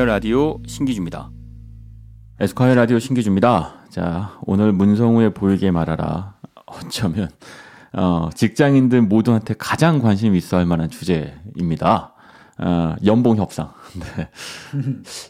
[0.00, 1.30] 에스콰이어 라디오 신기주입니다.
[2.40, 3.74] 에스콰이어 라디오 신기주입니다.
[3.90, 6.36] 자, 오늘 문성우의 보이게 말하라.
[6.64, 7.28] 어쩌면
[7.92, 12.14] 어, 직장인들 모두한테 가장 관심 있어 할 만한 주제입니다.
[12.58, 13.72] 어, 연봉 협상.
[14.16, 14.28] 네.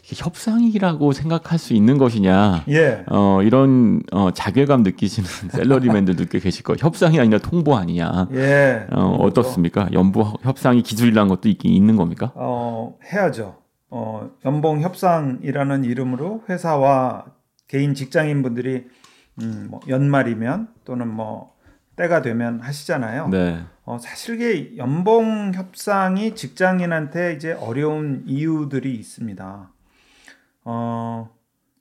[0.05, 2.63] 협상이라고 생각할 수 있는 것이냐.
[2.69, 3.03] 예.
[3.09, 6.77] 어, 이런 어, 자괴감 느끼시는 셀러리맨들도 꽤 계실 거예요.
[6.79, 8.29] 협상이 아니라 통보 아니냐.
[8.33, 8.87] 예.
[8.91, 9.89] 어, 어떻습니까?
[9.91, 12.31] 연부 협상이 기술이란 것도 있긴 있는 겁니까?
[12.35, 13.60] 어, 해야죠.
[13.91, 17.25] 어, 연봉 협상이라는 이름으로 회사와
[17.67, 18.87] 개인 직장인 분들이
[19.41, 21.55] 음, 뭐 연말이면 또는 뭐
[21.97, 23.27] 때가 되면 하시잖아요.
[23.27, 23.63] 네.
[23.83, 29.71] 어, 사실 이게 연봉 협상이 직장인한테 이제 어려운 이유들이 있습니다.
[30.63, 31.29] 어,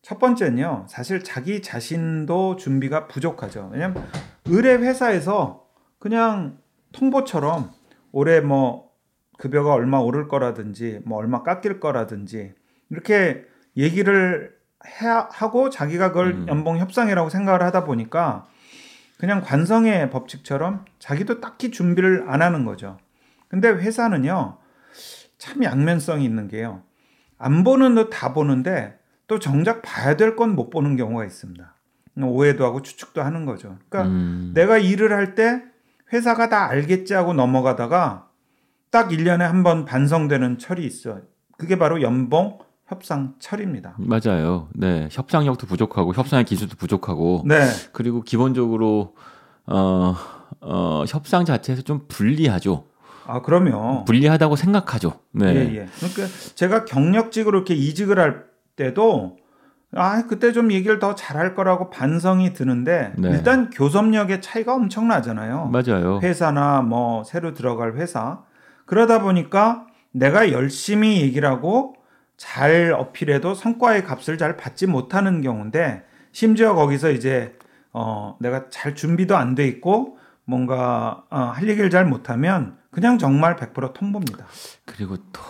[0.03, 3.71] 첫 번째는요, 사실 자기 자신도 준비가 부족하죠.
[3.73, 4.05] 왜냐면
[4.47, 5.67] 의뢰 회사에서
[6.01, 6.59] 그냥
[6.93, 7.71] 통보처럼
[8.11, 8.90] 올해 뭐
[9.41, 12.55] 급여가 얼마 오를 거라든지 뭐 얼마 깎일 거라든지
[12.91, 13.45] 이렇게
[13.77, 14.55] 얘기를
[14.87, 16.47] 해 하고 자기가 그걸 음.
[16.49, 18.47] 연봉 협상이라고 생각을 하다 보니까
[19.19, 22.99] 그냥 관성의 법칙처럼 자기도 딱히 준비를 안 하는 거죠.
[23.49, 24.57] 근데 회사는요,
[25.39, 26.83] 참 양면성이 있는 게요.
[27.39, 31.75] 안 보는 듯 다 보는데 또 정작 봐야 될 건 못 보는 경우가 있습니다.
[32.23, 33.79] 오해도 하고 추측도 하는 거죠.
[33.89, 35.63] 그러니까 음, 내가 일을 할 때
[36.13, 38.29] 회사가 다 알겠지 하고 넘어가다가
[38.91, 41.19] 딱 1년에 한 번 반성되는 철이 있어.
[41.57, 43.95] 그게 바로 연봉 협상 철입니다.
[43.99, 44.69] 맞아요.
[44.75, 45.09] 네.
[45.11, 47.67] 협상력도 부족하고 협상의 기술도 부족하고 네.
[47.93, 49.15] 그리고 기본적으로
[49.67, 50.17] 어,
[50.61, 52.85] 어, 협상 자체에서 좀 불리하죠.
[53.27, 55.13] 아, 그러면 불리하다고 생각하죠.
[55.33, 55.47] 네.
[55.55, 55.87] 예, 예.
[55.99, 59.37] 그러니까 제가 경력직으로 이렇게 이직을 할 때도
[59.95, 63.31] 아, 그때 좀 얘기를 더 잘할 거라고 반성이 드는데 네.
[63.31, 65.67] 일단 교섭력의 차이가 엄청나잖아요.
[65.67, 66.19] 맞아요.
[66.23, 68.43] 회사나 뭐 새로 들어갈 회사.
[68.91, 71.95] 그러다 보니까 내가 열심히 얘기를 하고
[72.37, 76.03] 잘 어필해도 성과의 값을 잘 받지 못하는 경우인데
[76.33, 77.57] 심지어 거기서 이제
[77.93, 83.55] 어 내가 잘 준비도 안 돼 있고 뭔가 어, 할 얘기를 잘 못하면 그냥 정말
[83.55, 84.45] 100% 통보입니다.
[84.85, 85.41] 그리고 또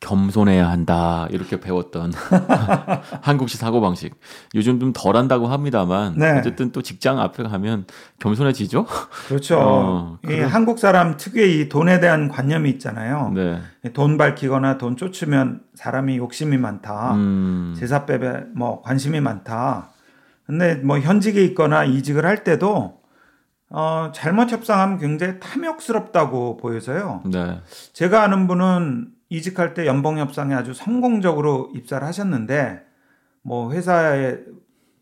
[0.00, 2.12] 겸손해야 한다 이렇게 배웠던
[3.20, 4.14] 한국식 사고 방식
[4.54, 6.38] 요즘 좀 덜한다고 합니다만 네.
[6.38, 7.86] 어쨌든 또 직장 앞에 가면
[8.20, 8.86] 겸손해지죠.
[9.26, 9.58] 그렇죠.
[9.58, 10.44] 어, 이 그래.
[10.44, 13.32] 한국 사람 특유의 이 돈에 대한 관념이 있잖아요.
[13.34, 13.60] 네.
[13.92, 17.14] 돈 밝히거나 돈 쫓으면 사람이 욕심이 많다.
[17.14, 19.88] 음, 제사 빼배 뭐 관심이 많다.
[20.46, 22.98] 근데 뭐 현직에 있거나 이직을 할 때도
[23.70, 27.22] 어, 잘못 협상하면 굉장히 탐욕스럽다고 보여서요.
[27.26, 27.60] 네.
[27.92, 32.82] 제가 아는 분은 이직할 때 연봉 협상에 아주 성공적으로 입사를 하셨는데
[33.42, 34.38] 뭐 회사에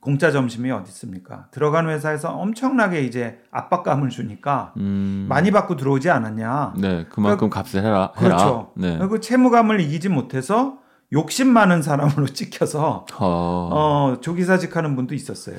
[0.00, 1.48] 공짜 점심이 어디 있습니까?
[1.50, 6.74] 들어간 회사에서 엄청나게 이제 압박감을 주니까 음, 많이 받고 들어오지 않았냐.
[6.78, 7.06] 네.
[7.08, 8.12] 그만큼 값을 해라.
[8.16, 8.36] 해라.
[8.36, 8.72] 그렇죠.
[8.76, 8.98] 네.
[8.98, 10.78] 그 채무감을 이기지 못해서
[11.12, 13.26] 욕심 많은 사람으로 찍혀서 어,
[13.72, 15.56] 어, 조기사직하는 분도 있었어요.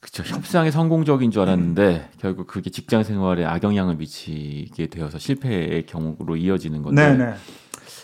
[0.00, 0.24] 그쵸.
[0.24, 7.16] 협상이 성공적인 줄 알았는데 결국 그게 직장 생활에 악영향을 미치게 되어서 실패의 경우로 이어지는 건데
[7.16, 7.34] 네네.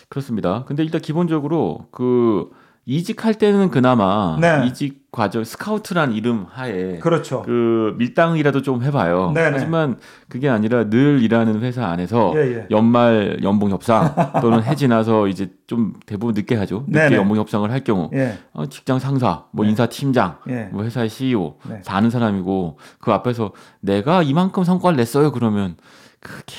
[0.09, 0.63] 그렇습니다.
[0.65, 2.49] 근데 일단 기본적으로 그
[2.85, 4.65] 이직할 때는 그나마 네.
[4.65, 7.43] 이직 과정 스카우트란 이름 하에 그렇죠.
[7.43, 9.31] 그 밀당이라도 좀 해봐요.
[9.35, 9.49] 네네.
[9.53, 9.97] 하지만
[10.27, 12.67] 그게 아니라 늘 일하는 회사 안에서 예, 예.
[12.71, 16.85] 연말 연봉 협상 또는 해 지나서 이제 좀 대부분 늦게 하죠.
[16.87, 17.15] 늦게 네네.
[17.17, 19.69] 연봉 협상을 할 경우 예, 어, 직장 상사, 뭐 네.
[19.69, 20.69] 인사 팀장, 예.
[20.71, 21.81] 뭐 회사의 CEO 네.
[21.81, 25.31] 다 아는 사람이고 그 앞에서 내가 이만큼 성과를 냈어요.
[25.31, 25.75] 그러면
[26.19, 26.55] 그게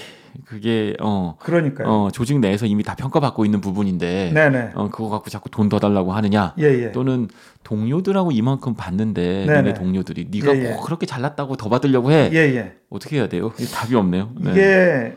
[0.51, 1.89] 그게 어, 그러니까요.
[1.89, 4.71] 어 조직 내에서 이미 다 평가받고 있는 부분인데 네네.
[4.75, 6.91] 어 그거 갖고 자꾸 돈 더 달라고 하느냐 예, 예.
[6.91, 7.29] 또는
[7.63, 9.75] 동료들하고 이만큼 받는데 네네.
[9.75, 10.73] 동료들이 네가 예, 예.
[10.73, 12.73] 꼭 그렇게 잘났다고 더 받으려고 해 예, 예.
[12.91, 13.53] 어떻게 해야 돼요?
[13.73, 14.33] 답이 없네요.
[14.41, 14.51] 네.
[14.51, 15.17] 이게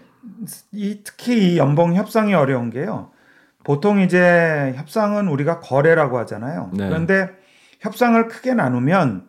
[0.71, 3.09] 이 특히 이 연봉 협상이 어려운 게요.
[3.63, 6.69] 보통 이제 협상은 우리가 거래라고 하잖아요.
[6.73, 6.87] 네.
[6.87, 7.29] 그런데
[7.79, 9.27] 협상을 크게 나누면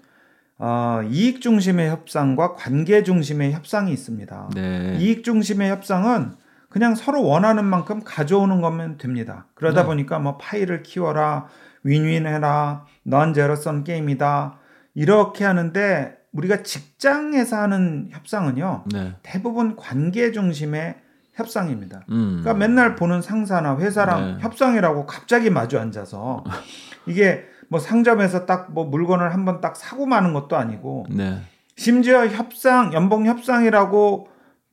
[0.58, 4.50] 어, 이익 중심의 협상과 관계 중심의 협상이 있습니다.
[4.54, 4.96] 네.
[5.00, 6.32] 이익 중심의 협상은
[6.68, 9.46] 그냥 서로 원하는 만큼 가져오는 거면 됩니다.
[9.54, 9.86] 그러다 네.
[9.86, 11.46] 보니까 뭐 파일을 키워라,
[11.82, 14.58] 윈윈해라, 넌 제로섬 게임이다
[14.94, 19.14] 이렇게 하는데 우리가 직장에서 하는 협상은요 네.
[19.22, 20.96] 대부분 관계 중심의
[21.34, 22.04] 협상입니다.
[22.10, 22.40] 음.
[22.42, 24.42] 그러니까 맨날 보는 상사나 회사랑 네.
[24.42, 26.44] 협상이라고 갑자기 마주 앉아서
[27.06, 31.38] 이게 뭐 상점에서 딱 뭐 물건을 한번 딱 사고 마는 것도 아니고 네.
[31.76, 34.28] 심지어 협상 연봉 협상이라고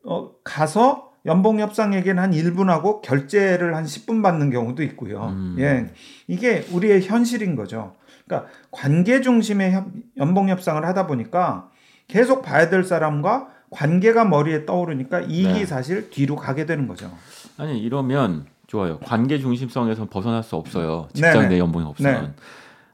[0.05, 5.25] 어, 가서 연봉 협상 얘기는 한 1분 하고 결제를 한 10분 받는 경우도 있고요.
[5.27, 5.55] 음.
[5.59, 5.91] 예.
[6.27, 7.93] 이게 우리의 현실인 거죠.
[8.25, 11.69] 그러니까 관계 중심의 협- 연봉 협상을 하다 보니까
[12.07, 15.65] 계속 봐야 될 사람과 관계가 머리에 떠오르니까 이익이 네.
[15.65, 17.11] 사실 뒤로 가게 되는 거죠.
[17.57, 18.99] 아니 이러면 좋아요.
[18.99, 21.07] 관계 중심성에서 벗어날 수 없어요.
[21.13, 21.49] 직장.
[21.49, 22.23] 내 연봉이 없으면.
[22.23, 22.33] 네.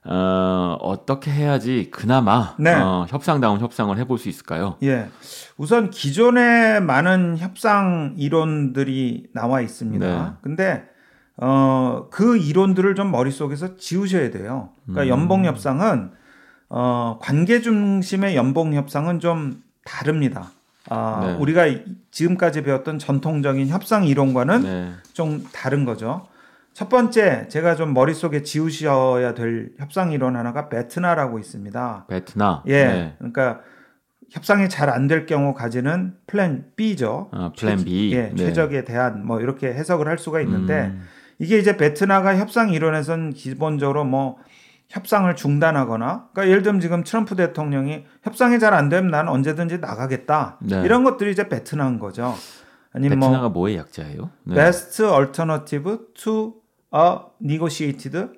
[0.09, 2.73] 어, 어떻게 해야지 그나마 네.
[2.73, 4.77] 어, 협상다운 협상을 해볼 수 있을까요?
[4.83, 5.07] 예.
[5.57, 10.05] 우선 기존에 많은 협상 이론들이 나와 있습니다.
[10.05, 10.31] 네.
[10.41, 10.83] 근데
[11.35, 14.69] 어, 그 이론들을 좀 머릿속에서 지우셔야 돼요.
[14.85, 15.19] 그러니까 음.
[15.19, 16.11] 연봉 협상은
[16.69, 20.51] 어, 관계 중심의 연봉 협상은 좀 다릅니다.
[20.89, 21.33] 아, 네.
[21.35, 24.91] 우리가 이- 지금까지 배웠던 전통적인 협상 이론과는 네.
[25.13, 26.27] 좀 다른 거죠.
[26.77, 32.05] 첫 번째, 제가 좀 머릿속에 지우셔야 될 협상 이론 하나가 BATNA라고 있습니다.
[32.07, 32.61] BATNA.
[32.67, 32.85] 예.
[32.85, 33.15] 네.
[33.17, 33.61] 그러니까
[34.29, 37.29] 협상이 잘 안 될 경우 가지는 plan B죠.
[37.31, 38.13] 어, plan B.
[38.13, 38.35] 예, 네.
[38.35, 41.01] 최적의 대안 뭐 이렇게 해석을 할 수가 있는데 음,
[41.39, 44.37] 이게 이제 BATNA가 협상 이론에선 기본적으로 뭐
[44.89, 50.59] 협상을 중단하거나 그러니까 예를 들면 지금 트럼프 대통령이 협상이 잘 안 되면 난 언제든지 나가겠다.
[50.61, 50.83] 네.
[50.83, 52.35] 이런 것들이 이제 BATNA인 거죠.
[52.93, 54.29] 아니면 뭐 BATNA가 뭐의 약자예요?
[54.43, 54.53] 네.
[54.53, 56.53] best alternative to
[56.97, 58.29] a negotiated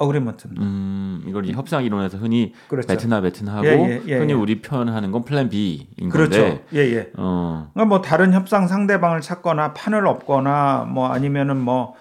[0.00, 0.62] agreement입니다.
[0.62, 2.88] 음, 이걸 협상 이론에서 흔히 그렇죠.
[2.88, 4.36] BATNA BATNA하고 예, 예, 예, 흔히 예.
[4.36, 6.40] 우리 표현하는 건 plan B인 그렇죠.
[6.40, 6.64] 건데.
[6.74, 7.10] 예, 예.
[7.16, 11.94] 어, 그러니까 뭐 다른 협상 상대방을 찾거나 판을 엎거나 뭐 아니면은 뭐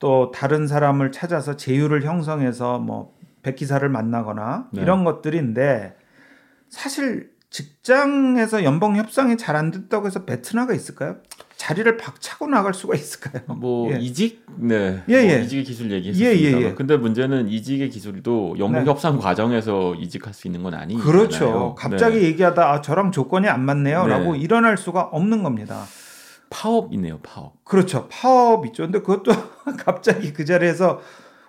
[0.00, 4.82] 또 다른 사람을 찾아서 제휴를 형성해서 뭐 백기사를 만나거나 네.
[4.82, 5.94] 이런 것들인데
[6.68, 11.16] 사실 직장에서 연봉 협상이 잘 안 됐다고 해서 베트나가 있을까요?
[11.60, 13.42] 자리를 박차고 나갈 수가 있을까요?
[13.54, 13.98] 뭐 예.
[13.98, 15.42] 이직, 네, 예, 뭐 예.
[15.42, 16.58] 이직의 기술 예, 얘기했습니다.
[16.58, 16.74] 예, 예.
[16.74, 18.90] 근데 문제는 이직의 기술도 연봉 네.
[18.90, 21.06] 협상 과정에서 이직할 수 있는 건 아니잖아요.
[21.06, 21.74] 그렇죠.
[21.76, 22.24] 갑자기 네.
[22.28, 24.38] 얘기하다 아, 저랑 조건이 안 맞네요라고 네.
[24.38, 25.84] 일어날 수가 없는 겁니다.
[26.48, 27.62] 파업이네요, 파업.
[27.62, 28.08] 그렇죠.
[28.10, 28.84] 파업 있죠.
[28.84, 29.30] 근데 그것도
[29.84, 31.02] 갑자기 그 자리에서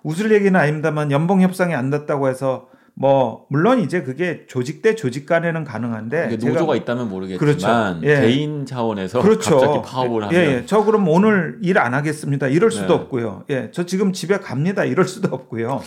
[0.04, 5.26] 웃을 얘기는 아닙니다만 연봉 협상이 안 됐다고 해서 뭐 물론 이제 그게 조직 대 조직
[5.26, 8.08] 간에는 가능한데 제가- 노조가 있다면 모르겠지만 그렇죠.
[8.08, 8.22] 예.
[8.22, 9.58] 개인 차원에서 그렇죠.
[9.60, 10.64] 갑자기 파업을 하면 예, 예.
[10.66, 12.48] 저 그럼 오늘 일 안 하겠습니다.
[12.48, 12.94] 이럴 수도 네.
[12.94, 13.44] 없고요.
[13.50, 13.70] 예.
[13.72, 14.84] 저 지금 집에 갑니다.
[14.84, 15.82] 이럴 수도 없고요.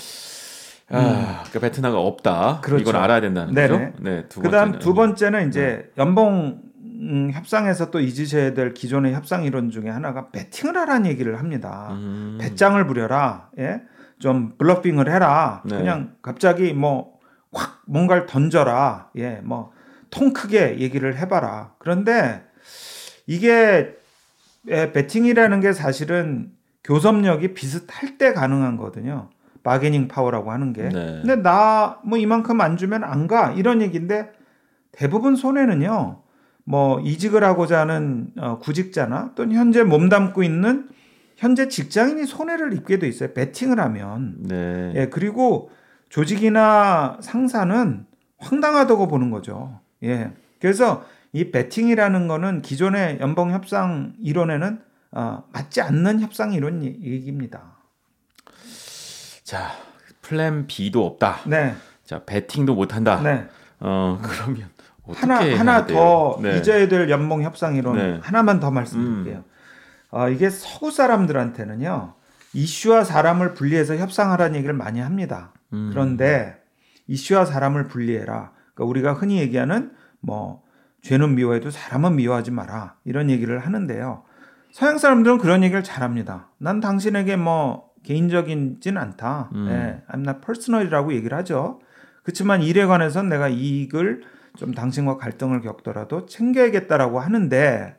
[0.90, 2.52] 아, 그러니까 베트나가 없다.
[2.56, 2.60] 음.
[2.62, 2.82] 그렇죠.
[2.82, 3.68] 이걸 알아야 된다는 네네.
[3.68, 3.92] 거죠.
[4.00, 4.78] 네, 두 그다음 번째는.
[4.80, 6.60] 두 번째는 이제 연봉
[7.00, 11.88] 음, 협상에서 또 잊으셔야 될 기존의 협상 이론 중에 하나가 배팅을 하라는 얘기를 합니다.
[11.92, 13.48] 음, 배짱을 부려라.
[13.58, 13.80] 예?
[14.18, 15.62] 좀 bluffing을 해라.
[15.64, 15.76] 네.
[15.78, 17.14] 그냥 갑자기 뭐
[17.56, 19.10] 확 뭔가를 던져라.
[19.16, 19.72] 예, 뭐
[20.10, 21.72] 통 크게 얘기를 해봐라.
[21.78, 22.42] 그런데
[23.26, 23.94] 이게
[24.68, 26.52] 예, 배팅이라는 게 사실은
[26.84, 29.30] 교섭력이 비슷할 때 가능한 거거든요.
[29.62, 30.82] bargaining power라고 하는 게.
[30.82, 31.22] 네.
[31.24, 33.52] 근데 나 뭐 이만큼 안 주면 안 가.
[33.52, 34.30] 이런 얘기인데
[34.92, 36.22] 대부분 손해는요.
[36.64, 40.88] 뭐 이직을 하고자 하는 어, 구직자나 또는 현재 몸담고 있는
[41.36, 43.32] 현재 직장인이 손해를 입게 돼 있어요.
[43.34, 44.36] 배팅을 하면.
[44.38, 44.92] 네.
[44.94, 45.70] 예, 그리고
[46.08, 48.06] 조직이나 상사는
[48.38, 49.80] 황당하다고 보는 거죠.
[50.02, 50.30] 예.
[50.60, 54.80] 그래서 이 배팅이라는 거는 기존의 연봉 협상 이론에는
[55.12, 57.74] 어, 맞지 않는 협상 이론 얘- 얘기입니다.
[59.42, 59.70] 자,
[60.22, 61.40] 플랜 B도 없다.
[61.46, 61.74] 네.
[62.04, 63.20] 자, 배팅도 못 한다.
[63.22, 63.46] 네.
[63.80, 64.68] 어, 그러면
[65.04, 65.98] 어떻게 하나 하나 돼요?
[65.98, 66.58] 더 네.
[66.58, 68.18] 잊어야 될 연봉 협상 이론 네.
[68.22, 69.38] 하나만 더 말씀드릴게요.
[69.38, 69.53] 음.
[70.14, 72.14] 어, 이게 서구 사람들한테는요
[72.52, 75.52] 이슈와 사람을 분리해서 협상하라는 얘기를 많이 합니다.
[75.72, 75.90] 음.
[75.90, 76.62] 그런데
[77.08, 78.52] 이슈와 사람을 분리해라.
[78.74, 79.90] 그러니까 우리가 흔히 얘기하는
[80.20, 80.62] 뭐
[81.02, 84.22] 죄는 미워해도 사람은 미워하지 마라 이런 얘기를 하는데요.
[84.70, 86.48] 서양 사람들은 그런 얘기를 잘합니다.
[86.58, 89.50] 난 당신에게 뭐 개인적이진 않다.
[89.52, 89.66] 음.
[89.68, 91.80] 예, I'm not personal이라고 얘기를 하죠.
[92.22, 94.22] 그렇지만 일에 관해서는 내가 이익을
[94.56, 97.96] 좀 당신과 갈등을 겪더라도 챙겨야겠다라고 하는데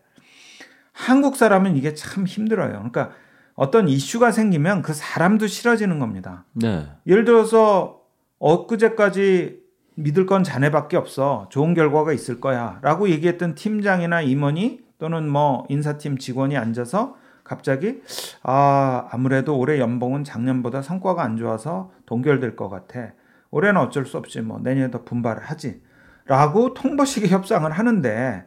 [0.96, 2.72] 한국 사람은 이게 참 힘들어요.
[2.72, 3.12] 그러니까
[3.54, 6.46] 어떤 이슈가 생기면 그 사람도 싫어지는 겁니다.
[6.54, 6.88] 네.
[7.06, 8.02] 예를 들어서
[8.40, 9.60] 엊그제까지
[9.96, 11.48] 믿을 건 자네밖에 없어.
[11.50, 12.80] 좋은 결과가 있을 거야.
[12.82, 18.02] 라고 얘기했던 팀장이나 임원이 또는 뭐 인사팀 직원이 앉아서 갑자기
[18.42, 23.12] 아, 아무래도 올해 연봉은 작년보다 성과가 안 좋아서 동결될 것 같아.
[23.52, 24.42] 올해는 어쩔 수 없지.
[24.42, 25.82] 뭐 내년에 더 분발을 하지.
[26.26, 28.46] 라고 통보식의 협상을 하는데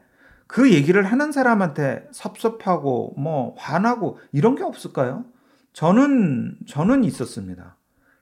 [0.49, 5.25] 그 얘기를 하는 사람한테 섭섭하고 뭐 화나고 이런 게 없을까요?
[5.75, 7.77] 저는 저는 있었습니다.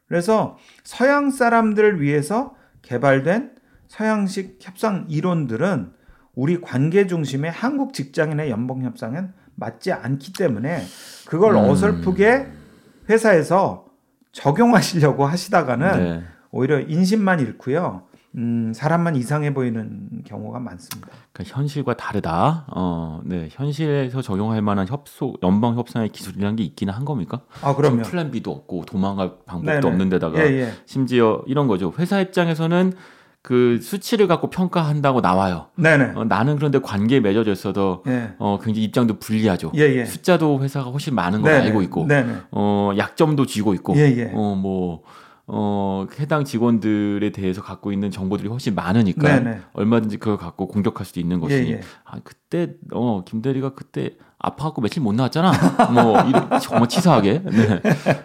[0.09, 3.52] 그래서 서양 사람들을 위해서 개발된
[3.87, 5.92] 서양식 협상 이론들은
[6.35, 10.83] 우리 관계 중심의 한국 직장인의 연봉 협상엔 맞지 않기 때문에
[11.26, 11.61] 그걸 음.
[11.61, 12.47] 어설프게
[13.09, 13.87] 회사에서
[14.33, 16.25] 적용하시려고 하시다가는 네.
[16.50, 18.02] 오히려 인심만 잃고요.
[18.36, 21.08] 음, 사람만 이상해 보이는 경우가 많습니다.
[21.32, 22.66] 그러니까 현실과 다르다.
[22.68, 23.48] 어, 네.
[23.50, 27.40] 현실에서 적용할 만한 협소 연방 협상의 기술이라는 게 있기는 한 겁니까?
[27.62, 28.02] 아, 그럼요.
[28.02, 29.86] 플랜 B도 없고 도망갈 방법도 네네.
[29.86, 30.72] 없는 데다가 예, 예.
[30.84, 31.92] 심지어 이런 거죠.
[31.98, 32.92] 회사 입장에서는
[33.40, 35.68] 그 수치를 갖고 평가한다고 나와요.
[35.76, 36.12] 네네.
[36.16, 38.34] 어, 나는 그런데 관계에 맺어져 있어도 예.
[38.38, 39.72] 어, 굉장히 입장도 불리하죠.
[39.76, 40.04] 예, 예.
[40.04, 41.66] 숫자도 회사가 훨씬 많은 걸 네네.
[41.66, 42.32] 알고 있고, 네네.
[42.50, 44.32] 어, 약점도 쥐고 있고, 예, 예.
[44.34, 45.04] 어, 뭐,
[45.48, 49.60] 어, 해당 직원들에 대해서 갖고 있는 정보들이 훨씬 많으니까 네네.
[49.74, 51.80] 얼마든지 그걸 갖고 공격할 수도 있는 것이니, 예, 예.
[52.04, 55.52] 아, 그때, 어, 김대리가 그때 아파갖고 며칠 못 나왔잖아.
[55.94, 57.42] 뭐, 이런, 정말 치사하게.
[57.44, 57.82] 네.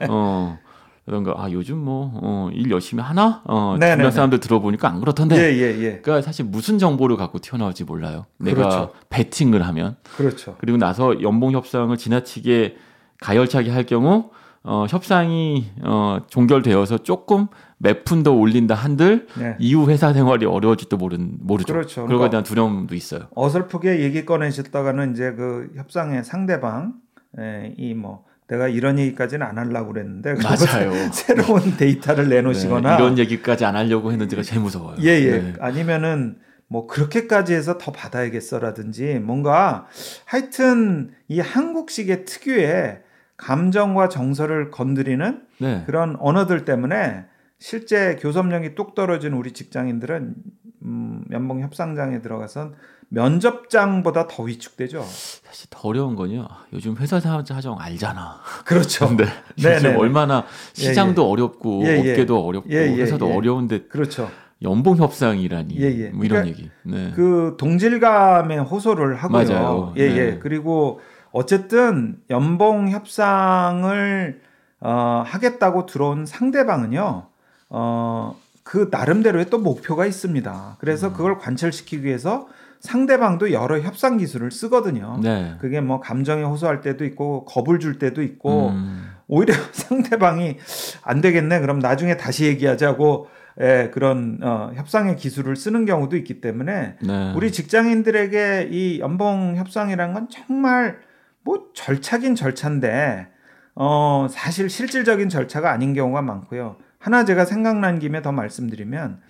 [0.10, 0.58] 어,
[1.06, 3.44] 그런가, 아, 요즘 뭐, 어, 일 열심히 하나?
[3.46, 3.98] 어, 네네네.
[3.98, 5.36] 주변 사람들 들어보니까 안 그렇던데.
[5.38, 6.00] 예, 예, 예.
[6.02, 8.26] 그러니까 사실 무슨 정보를 갖고 튀어나올지 몰라요.
[8.40, 8.94] 내가 그렇죠.
[9.10, 10.56] 베팅을 하면 그렇죠.
[10.58, 12.78] 그리고 나서 연봉 협상을 지나치게
[13.22, 14.32] 가열차게 할 경우
[14.64, 19.56] 어, 협상이 어, 종결되어서 조금 몇 푼 더 올린다 한들 네.
[19.58, 21.74] 이후 회사 생활이 어려워질지도 모른 모르죠.
[21.74, 22.06] 그렇죠.
[22.06, 23.22] 그런 거에 그러니까- 대한 두려움도 있어요.
[23.36, 26.94] 어설프게 얘기 꺼내셨다가는 이제 그 협상의 상대방
[27.40, 30.92] 에, 이뭐 내가 이런 얘기까지는 안 하려고 그랬는데 맞아요.
[31.12, 34.98] 새로운 데이터를 내놓으시거나 네, 이런 얘기까지 안 하려고 했는데가 제일 무서워요.
[35.02, 35.32] 예, 예.
[35.40, 35.54] 네.
[35.60, 36.38] 아니면은
[36.68, 39.88] 뭐 그렇게까지 해서 더 받아야겠어라든지 뭔가
[40.26, 43.00] 하여튼 이 한국식의 특유의
[43.42, 45.84] 감정과 정서를 건드리는 네.
[45.88, 47.26] 그런 언어들 때문에
[47.58, 50.36] 실제 교섭력이 뚝 떨어진 우리 직장인들은
[50.84, 52.74] 음, 연봉 협상장에 들어가선
[53.10, 55.02] 면접장보다 더 위축되죠.
[55.02, 56.48] 사실 더 어려운 건요.
[56.72, 58.40] 요즘 회사 사정 알잖아.
[58.66, 59.08] 그렇죠.
[59.10, 59.26] 근데
[59.58, 59.96] 네, 요즘 네.
[59.96, 62.12] 얼마나 시장도 어렵고 예, 예.
[62.12, 63.36] 업계도 어렵고 예, 예, 회사도 예.
[63.36, 64.30] 어려운데 그렇죠.
[64.62, 66.10] 연봉 협상이라니 예, 예.
[66.10, 66.70] 뭐 이런 그러니까 얘기.
[66.84, 67.12] 네.
[67.16, 69.48] 그 동질감에 호소를 하고요.
[69.48, 69.94] 맞아요.
[69.98, 70.18] 예, 네.
[70.18, 70.40] 예.
[70.40, 74.42] 그리고 어쨌든 연봉 협상을
[74.82, 77.28] 어, 하겠다고 들어온 상대방은요.
[77.70, 80.78] 어, 그 나름대로의 또 목표가 있습니다.
[80.80, 81.14] 그래서 음.
[81.14, 82.48] 그걸 관철시키기 위해서
[82.80, 85.20] 상대방도 여러 협상 기술을 쓰거든요.
[85.22, 85.56] 네.
[85.60, 90.58] 그게 뭐 감정에 호소할 때도 있고 겁을 줄 때도 있고 음, 오히려 상대방이
[91.04, 91.60] 안 되겠네.
[91.60, 93.28] 그럼 나중에 다시 얘기하자고
[93.60, 97.34] 예, 그런 어, 협상의 기술을 쓰는 경우도 있기 때문에 네.
[97.36, 101.00] 우리 직장인들에게 이 연봉 협상이라는 건 정말
[101.44, 103.28] 뭐 절차긴 절차인데
[103.76, 106.78] 어, 사실 실질적인 절차가 아닌 경우가 많고요.
[107.00, 109.22] 하나 제가 생각난 김에 더 말씀드리면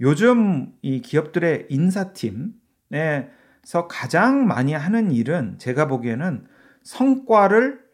[0.00, 2.50] 요즘 이 기업들의 인사팀에서
[3.88, 6.46] 가장 많이 하는 일은 제가 보기에는
[6.82, 7.86] 성과를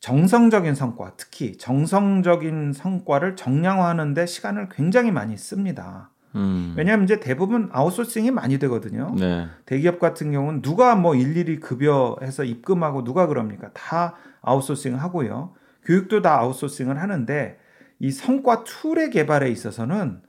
[0.00, 6.11] 정성적인 성과, 특히 정성적인 성과를 정량화하는데 시간을 굉장히 많이 씁니다.
[6.34, 9.14] 음, 왜냐하면 이제 대부분 아웃소싱이 많이 되거든요.
[9.18, 9.46] 네.
[9.66, 13.70] 대기업 같은 경우는 누가 뭐 일일이 급여해서 입금하고 누가 그럽니까?
[13.74, 15.52] 다 아웃소싱 하고요.
[15.84, 17.58] 교육도 다 아웃소싱을 하는데
[17.98, 20.22] 이 성과 tool의 개발에 있어서는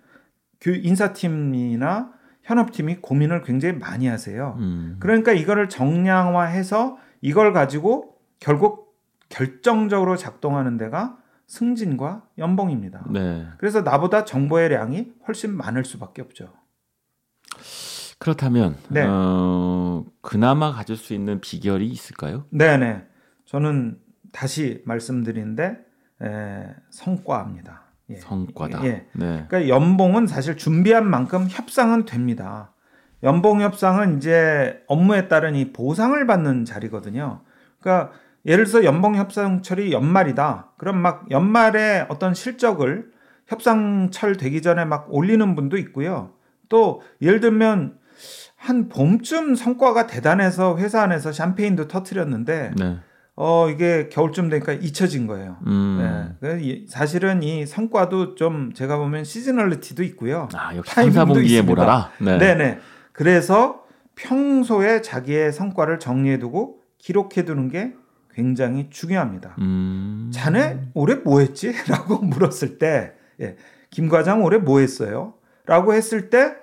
[0.62, 2.12] 교- 인사팀이나
[2.43, 4.55] 현업팀이 고민을 굉장히 많이 하세요.
[4.60, 8.93] 음, 그러니까 이거를 정량화해서 이걸 가지고 결국
[9.29, 13.05] 결정적으로 작동하는 데가 승진과 연봉입니다.
[13.09, 13.47] 네.
[13.57, 16.51] 그래서 나보다 정보의 량이 훨씬 많을 수밖에 없죠.
[18.19, 19.05] 그렇다면 네.
[19.05, 22.45] 어, 그나마 가질 수 있는 비결이 있을까요?
[22.51, 23.03] 네네.
[23.45, 24.00] 저는
[24.31, 25.77] 다시 말씀드린데
[26.23, 27.83] 에, 성과입니다.
[28.09, 28.15] 예.
[28.15, 28.85] 성과다.
[28.85, 29.07] 예.
[29.13, 29.45] 네.
[29.47, 32.73] 그러니까 연봉은 사실 준비한 만큼 협상은 됩니다.
[33.23, 37.41] 연봉 협상은 이제 업무에 따른 이 보상을 받는 자리거든요.
[37.79, 38.12] 그러니까
[38.45, 40.73] 예를 들어서 연봉 협상철이 연말이다.
[40.77, 43.12] 그럼 막 연말에 어떤 실적을
[43.47, 46.31] 협상철 되기 전에 막 올리는 분도 있고요.
[46.69, 47.97] 또 예를 들면
[48.55, 52.97] 한 봄쯤 성과가 대단해서 회사 안에서 샴페인도 터트렸는데 네.
[53.35, 55.57] 어 이게 겨울쯤 되니까 잊혀진 거예요.
[55.65, 56.38] 음.
[56.39, 56.85] 네.
[56.88, 60.47] 사실은 이 성과도 좀 제가 보면 시즈널리티도 있고요.
[60.53, 61.65] 아, 역시 타이밍도.
[61.65, 62.12] 몰아라.
[62.19, 62.38] 네.
[62.38, 62.55] 네.
[62.55, 62.79] 네
[63.12, 63.83] 그래서
[64.15, 67.93] 평소에 자기의 성과를 정리해두고 기록해두는 게
[68.34, 69.56] 굉장히 중요합니다.
[69.60, 70.32] 음.
[70.34, 71.72] 자네 올해 뭐 했지?
[71.88, 73.56] 라고 물었을 때, 예,
[73.90, 75.36] 김 과장 올해 뭐 했어요?
[75.66, 76.56] 라고 했을 때,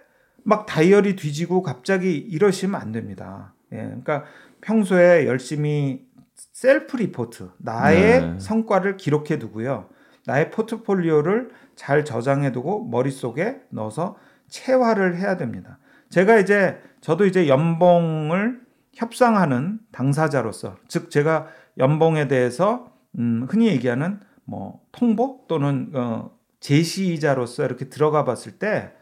[0.43, 3.55] 막 다이어리 뒤지고 갑자기 이러시면 안 됩니다.
[3.73, 4.25] 예, 그러니까
[4.61, 8.39] 평소에 열심히 self report, 나의 네.
[8.39, 9.89] 성과를 기록해 두고요.
[10.27, 14.17] 나의 포트폴리오를 잘 저장해 두고 머릿속에 넣어서
[14.49, 15.79] 체화를 해야 됩니다.
[16.11, 18.61] 제가 이제, 저도 이제 연봉을
[18.95, 21.47] 협상하는 당사자로서, 즉, 제가
[21.79, 26.31] 연봉에 대해서 음, 흔히 얘기하는 뭐 통보 또는 어,
[26.61, 28.93] 제시자로서 이렇게 들어가 봤을 때,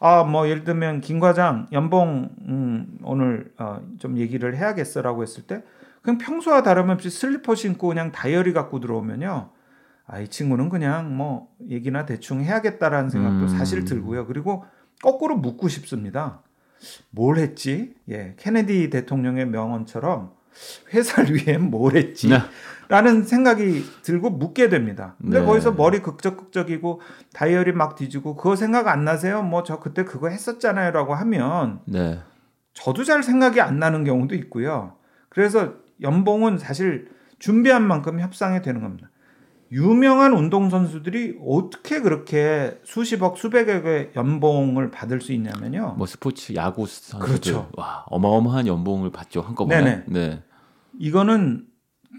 [0.00, 5.62] 아, 뭐 예를 들면 김 과장 연봉 음, 오늘 어, 좀 얘기를 해야겠어라고 했을 때,
[6.02, 9.50] 그냥 평소와 다름없이 슬리퍼 신고 그냥 다이어리 갖고 들어오면요,
[10.06, 13.48] 아, 이 친구는 그냥 뭐 얘기나 대충 해야겠다라는 생각도 음.
[13.48, 14.26] 사실 들고요.
[14.26, 14.64] 그리고
[15.02, 16.42] 거꾸로 묻고 싶습니다.
[17.10, 17.94] 뭘 했지?
[18.10, 20.32] 예, 케네디 대통령의 명언처럼
[20.92, 22.28] 회사를 위해 뭘 했지?
[22.28, 22.38] 네.
[22.88, 25.16] 라는 생각이 들고 묻게 됩니다.
[25.20, 25.46] 근데 네.
[25.46, 27.00] 거기서 머리 극적극적이고
[27.32, 29.42] 다이어리 막 뒤지고 그거 생각 안 나세요?
[29.42, 32.20] 뭐 저 그때 그거 했었잖아요 라고 하면 네.
[32.74, 34.96] 저도 잘 생각이 안 나는 경우도 있고요.
[35.28, 39.10] 그래서 연봉은 사실 준비한 만큼 협상이 되는 겁니다.
[39.72, 45.94] 유명한 운동선수들이 어떻게 그렇게 수십억, 수백억의 연봉을 받을 수 있냐면요.
[45.98, 47.68] 뭐 스포츠 야구 선수들 그렇죠.
[47.76, 49.82] 와 어마어마한 연봉을 받죠 한꺼번에.
[49.82, 50.04] 네네.
[50.06, 50.42] 네.
[50.98, 51.66] 이거는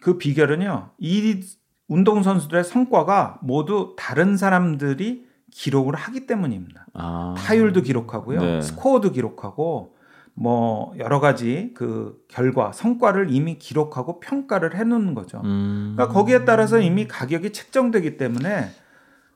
[0.02, 0.92] 그 비결은요.
[1.00, 1.42] 이
[1.88, 6.88] 운동선수들의 성과가 모두 다른 사람들이 기록을 하기 때문입니다.
[6.94, 7.34] 아.
[7.38, 8.42] 타율도 기록하고요.
[8.42, 8.62] 네.
[8.62, 9.96] 스코어도 기록하고
[10.40, 15.42] 뭐 여러 가지 그 결과, 성과를 이미 기록하고 평가를 해 놓는 거죠.
[15.44, 15.94] 음.
[15.96, 18.70] 그러니까 거기에 따라서 이미 가격이 책정되기 때문에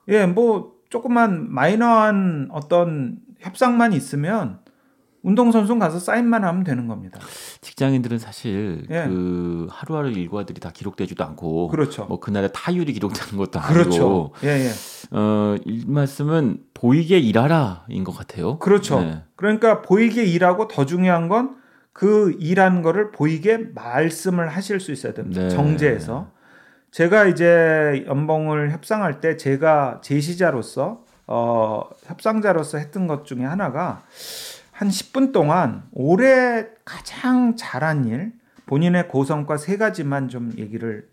[0.09, 4.59] 예, 뭐 조금만 마이너한 어떤 협상만 있으면
[5.23, 7.19] 운동선수 가서 사인만 하면 되는 겁니다.
[7.61, 9.05] 직장인들은 사실 예.
[9.05, 12.05] 그 하루하루 일과들이 다 기록되지도 않고 그렇죠.
[12.05, 14.31] 뭐 그날의 타율이 기록되는 것도 아니고 그렇죠.
[14.43, 14.71] 예, 예.
[15.11, 18.57] 어, 이 말씀은 보이게 일하라인 것 같아요.
[18.59, 18.99] 그렇죠.
[19.01, 19.23] 네.
[19.35, 21.61] 그러니까 보이게 일하고 더 중요한 건
[21.93, 25.43] 그 일한 거를 보이게 말씀을 하실 수 있어야 됩니다.
[25.43, 25.49] 네.
[25.49, 26.31] 정제해서.
[26.91, 34.03] 제가 이제 연봉을 협상할 때 제가 제시자로서 어, 협상자로서 했던 것 중에 하나가
[34.81, 38.33] 한 10분 동안 올해 가장 잘한 일,
[38.65, 41.07] 본인의 고성과 세 가지만 좀 얘기를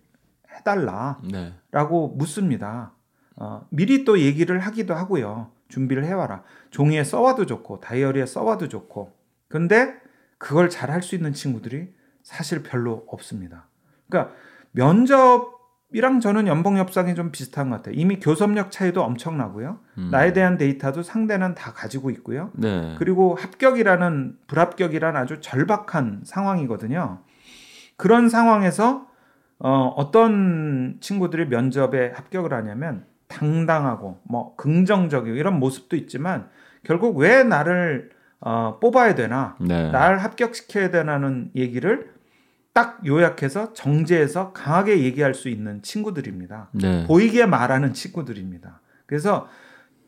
[0.51, 1.21] 해달라.
[1.31, 1.53] 네.
[1.71, 2.95] 라고 묻습니다.
[3.37, 5.51] 어, 미리 또 얘기를 하기도 하고요.
[5.69, 6.45] 준비를 해와라.
[6.71, 9.13] 종이에 써와도 좋고, 다이어리에 써와도 좋고.
[9.49, 9.93] 근데
[10.39, 13.67] 그걸 잘 할 수 있는 친구들이 사실 별로 없습니다.
[14.09, 14.35] 그러니까
[14.71, 15.58] 면접
[15.91, 17.95] 이랑 저는 연봉 협상이 좀 비슷한 것 같아요.
[17.97, 19.79] 이미 교섭력 차이도 엄청나고요.
[19.97, 20.09] 음.
[20.11, 22.51] 나에 대한 데이터도 상대는 다 가지고 있고요.
[22.55, 22.95] 네.
[22.99, 27.21] 그리고 합격이라는 불합격이라는 아주 절박한 상황이거든요.
[27.97, 29.07] 그런 상황에서
[29.61, 36.49] 어, 어떤 친구들이 면접에 합격을 하냐면 당당하고 뭐 긍정적이고 이런 모습도 있지만
[36.85, 39.91] 결국 왜 나를 어, 뽑아야 되나, 네.
[39.91, 42.13] 날 합격시켜야 되나는 얘기를
[42.79, 46.71] 딱 요약해서 정제해서 강하게 얘기할 수 있는 친구들입니다.
[46.75, 47.05] 네.
[47.09, 48.81] 보이게 말하는 친구들입니다.
[49.07, 49.49] 그래서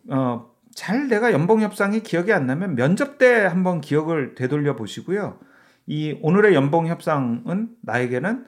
[0.09, 5.41] 어, 잘 내가 연봉 협상이 기억이 안 나면 면접 때 한번 기억을 되돌려 보시고요.
[5.89, 8.47] 이 오늘의 연봉 협상은 나에게는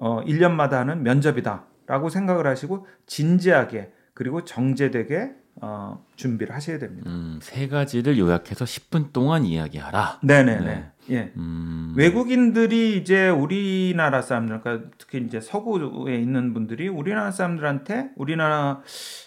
[0.00, 7.10] 어, 1년마다 하는 면접이다라고 생각을 하시고 진지하게 그리고 정제되게 어, 준비를 하셔야 됩니다.
[7.10, 10.20] 음, 세 가지를 요약해서 10분 동안 이야기하라.
[10.22, 10.64] 네네네.
[10.64, 10.90] 네.
[11.10, 11.32] 예.
[11.36, 11.92] 음.
[11.96, 18.80] 외국인들이 이제 우리나라 사람들, 그러니까 특히 이제 서구에 있는 분들이 우리나라 사람들한테 우리나라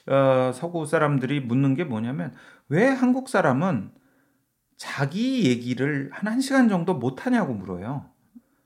[0.07, 2.33] 어, 서구 사람들이 묻는 게 뭐냐면
[2.69, 3.91] 왜 한국 사람은
[4.77, 8.05] 자기 얘기를 한 1시간 정도 못 하냐고 물어요.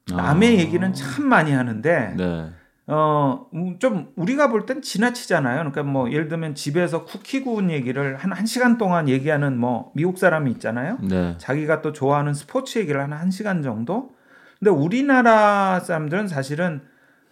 [0.09, 0.59] 남의 아.
[0.61, 2.49] 얘기는 참 많이 하는데 네.
[2.89, 5.57] 어, 음, 좀 우리가 볼 땐 지나치잖아요.
[5.57, 10.49] 그러니까 뭐 예를 들면 집에서 쿠키 구운 얘기를 한 1시간 동안 얘기하는 뭐 미국 사람이
[10.51, 10.97] 있잖아요.
[11.01, 11.35] 네.
[11.37, 14.15] 자기가 또 좋아하는 스포츠 얘기를 한 1시간 정도?
[14.59, 16.81] 근데 우리나라 사람들은 사실은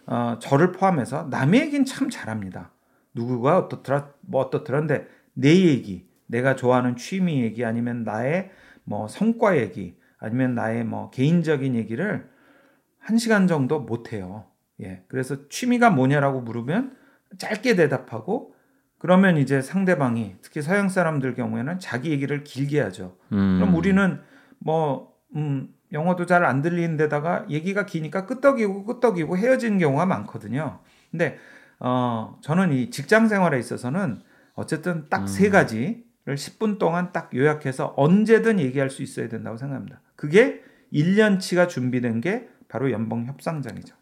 [0.06, 2.70] 어, 저를 포함해서 남의 얘기는 참 잘합니다.
[3.14, 4.80] 누구가 어떻더라, 뭐 어떻더라.
[4.80, 8.50] 근데 내 얘기, 내가 좋아하는 취미 얘기 아니면 나의
[8.84, 12.28] 뭐 성과 얘기 아니면 나의 뭐 개인적인 얘기를
[13.04, 14.44] 1시간 정도 못 해요.
[14.82, 15.02] 예.
[15.08, 16.96] 그래서 취미가 뭐냐라고 물으면
[17.38, 18.54] 짧게 대답하고
[18.98, 23.16] 그러면 이제 상대방이 특히 서양 사람들 경우에는 자기 얘기를 길게 하죠.
[23.32, 23.58] 음.
[23.58, 24.20] 그럼 우리는
[24.58, 30.80] 뭐 음, 영어도 잘 안 들리는 데다가 얘기가 기니까 끄떡이고 끄떡이고 헤어지는 경우가 많거든요.
[31.10, 31.38] 근데
[31.78, 34.20] 어 저는 이 직장 생활에 있어서는
[34.54, 40.00] 어쨌든 딱세 가지를 10분 동안 딱 요약해서 언제든 얘기할 수 있어야 된다고 생각합니다.
[40.16, 40.62] 그게
[40.92, 43.94] 1년치가 준비된 게 바로 연봉 협상장이죠.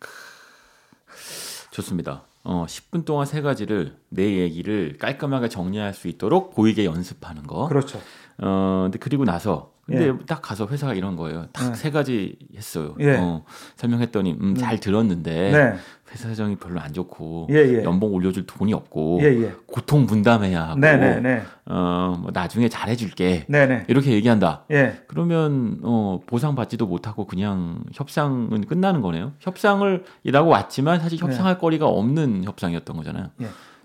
[1.74, 2.22] 좋습니다.
[2.44, 7.66] 어, 10분 동안 세 가지를 내 얘기를 깔끔하게 정리할 수 있도록 보이게 연습하는 거.
[7.66, 8.00] 그렇죠.
[8.38, 10.12] 어, 근데 그리고 나서 근데 예.
[10.26, 11.46] 딱 가서 회사가 이런 거예요.
[11.52, 11.74] 딱 네.
[11.74, 12.94] 세 가지 했어요.
[13.00, 13.16] 예.
[13.16, 13.44] 어,
[13.76, 15.78] 설명했더니 음, 잘 들었는데 네.
[16.14, 17.82] 회사 사정이 별로 안 좋고 예, 예.
[17.82, 19.52] 연봉 올려줄 돈이 없고 예, 예.
[19.66, 21.42] 고통 분담해야 하고 네, 네, 네.
[21.66, 23.84] 어, 뭐 나중에 잘해줄게 네, 네.
[23.88, 24.64] 이렇게 얘기한다.
[24.70, 25.02] 예.
[25.08, 29.32] 그러면 어, 보상 받지도 못하고 그냥 협상은 끝나는 거네요.
[29.40, 31.26] 협상을 일하고 왔지만 사실 네.
[31.26, 33.30] 협상할 거리가 없는 협상이었던 거잖아요.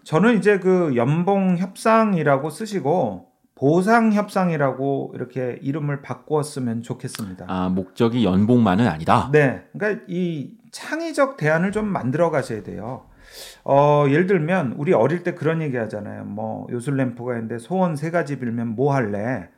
[0.03, 7.45] 저는 이제 그 연봉 협상이라고 쓰시고 보상 협상이라고 이렇게 이름을 바꾸었으면 좋겠습니다.
[7.49, 9.29] 아 목적이 연봉만은 아니다.
[9.33, 9.63] 네.
[9.73, 13.05] 그러니까 이 창의적 대안을 좀 만들어 가셔야 돼요.
[13.63, 16.23] 어, 예를 들면 우리 어릴 때 그런 얘기 하잖아요.
[16.25, 19.49] 뭐 요술 램프가 있는데 소원 세 가지 빌면 뭐 할래?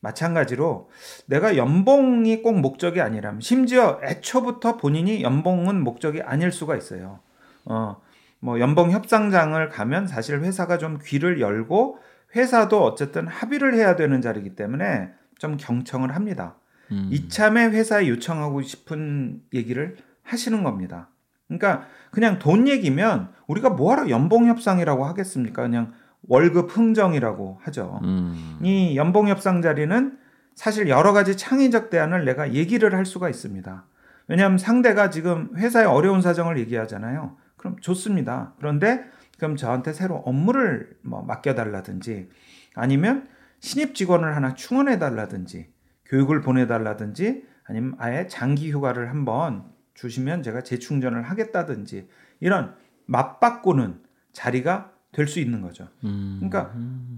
[0.00, 0.90] 마찬가지로
[1.26, 7.20] 내가 연봉이 꼭 목적이 아니라면 심지어 애초부터 본인이 연봉은 목적이 아닐 수가 있어요.
[7.64, 7.96] 어,
[8.38, 11.98] 뭐 연봉 협상장을 가면 사실 회사가 좀 귀를 열고
[12.36, 16.56] 회사도 어쨌든 합의를 해야 되는 자리이기 때문에 좀 경청을 합니다.
[16.90, 17.08] 음.
[17.10, 21.10] 이참에 회사에 요청하고 싶은 얘기를 하시는 겁니다.
[21.46, 25.62] 그러니까 그냥 돈 얘기면 우리가 뭐하러 연봉 협상이라고 하겠습니까?
[25.62, 25.92] 그냥
[26.26, 28.00] 월급 흥정이라고 하죠.
[28.02, 28.58] 음.
[28.62, 30.18] 이 연봉 협상 자리는
[30.54, 33.84] 사실 여러 가지 창의적 대안을 내가 얘기를 할 수가 있습니다.
[34.28, 37.36] 왜냐하면 상대가 지금 회사의 어려운 사정을 얘기하잖아요.
[37.56, 38.54] 그럼 좋습니다.
[38.58, 39.04] 그런데
[39.38, 42.30] 그럼 저한테 새로 업무를 뭐 맡겨달라든지
[42.74, 43.28] 아니면
[43.60, 45.68] 신입 직원을 하나 충원해달라든지
[46.06, 52.08] 교육을 보내달라든지 아니면 아예 장기 휴가를 한번 주시면 제가 재충전을 하겠다든지
[52.40, 52.74] 이런
[53.06, 54.00] 맞바꾸는
[54.32, 55.88] 자리가 될 수 있는 거죠.
[56.02, 56.36] 음.
[56.40, 56.74] 그러니까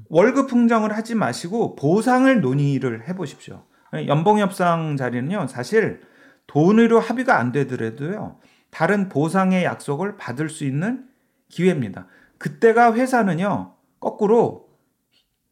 [0.09, 3.65] 월급 흥정을 하지 마시고 보상을 논의를 해보십시오.
[4.07, 6.03] 연봉 협상 자리는요, 사실
[6.47, 8.39] 돈으로 합의가 안 되더라도요,
[8.71, 11.09] 다른 보상의 약속을 받을 수 있는
[11.49, 12.07] 기회입니다.
[12.37, 14.69] 그때가 회사는요, 거꾸로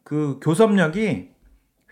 [0.02, 1.30] 그 교섭력이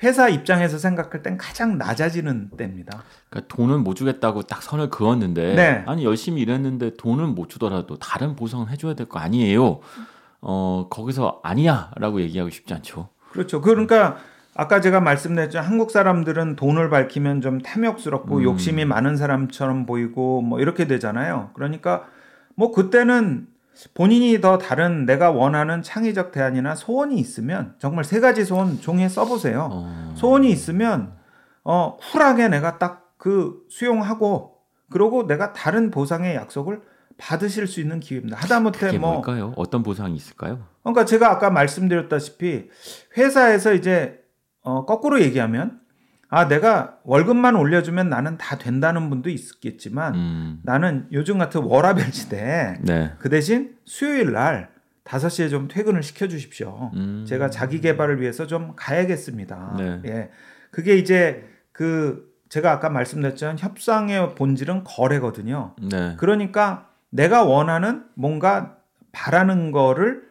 [0.02, 3.02] 회사 입장에서 생각할 땐 가장 낮아지는 때입니다.
[3.30, 5.84] 그러니까 돈은 못 주겠다고 딱 선을 그었는데 네.
[5.86, 9.80] 아니 열심히 일했는데 돈은 못 주더라도 다른 보상을 해줘야 될 거 아니에요.
[10.40, 13.08] 어 거기서 아니야라고 얘기하고 싶지 않죠.
[13.30, 13.60] 그렇죠.
[13.60, 14.16] 그러니까
[14.54, 15.60] 아까 제가 말씀드렸죠.
[15.60, 18.42] 한국 사람들은 돈을 밝히면 좀 탐욕스럽고 음.
[18.42, 21.50] 욕심이 많은 사람처럼 보이고 뭐 이렇게 되잖아요.
[21.54, 22.04] 그러니까
[22.54, 23.46] 뭐 그때는
[23.94, 29.68] 본인이 더 다른 내가 원하는 창의적 대안이나 소원이 있으면 정말 세 가지 소원 종이에 써보세요.
[29.72, 31.14] 어, 소원이 있으면
[31.64, 34.56] 어 쿨하게 내가 딱 그 수용하고
[34.90, 36.82] 그러고 내가 다른 보상의 약속을
[37.18, 38.36] 받으실 수 있는 기회입니다.
[38.36, 39.52] 하다못해 뭐 뭘까요?
[39.54, 40.66] 어떤 보상이 있을까요?
[40.82, 42.68] 그러니까 제가 아까 말씀드렸다시피
[43.16, 44.18] 회사에서 이제
[44.64, 45.78] 어, 거꾸로 얘기하면
[46.34, 52.78] 아 내가 월급만 올려주면 나는 다 된다는 분도 있겠지만 음, 나는 요즘 같은 워라벨 시대에
[52.80, 53.12] 네.
[53.18, 54.70] 그 대신 수요일 날
[55.04, 56.90] 5시에 좀 퇴근을 시켜 주십시오.
[56.94, 59.74] 음, 제가 자기 개발을 위해서 좀 가야겠습니다.
[59.76, 60.00] 네.
[60.06, 60.30] 예.
[60.70, 65.74] 그게 이제 그 제가 아까 말씀드렸지만 협상의 본질은 거래거든요.
[65.82, 66.14] 네.
[66.16, 68.78] 그러니까 내가 원하는 뭔가
[69.12, 70.22] 바라는 거를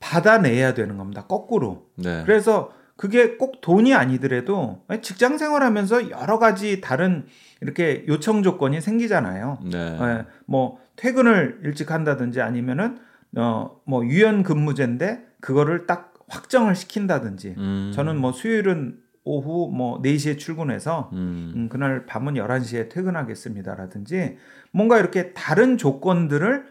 [0.00, 1.26] 받아내야 되는 겁니다.
[1.26, 1.86] 거꾸로.
[1.96, 2.22] 네.
[2.24, 7.26] 그래서 그게 꼭 돈이 아니더라도 직장 생활하면서 여러 가지 다른
[7.60, 9.58] 이렇게 요청 조건이 생기잖아요.
[9.70, 9.98] 네.
[10.00, 12.98] 예, 뭐 퇴근을 일찍 한다든지 아니면은
[13.36, 21.10] 어뭐 유연 근무제인데 그거를 딱 확정을 시킨다든지 음, 저는 뭐 수요일은 오후 뭐 4시에 출근해서
[21.14, 24.36] 음, 음, 그날 밤은 11시에 퇴근하겠습니다라든지
[24.70, 26.66] 뭔가 이렇게 다른 조건들을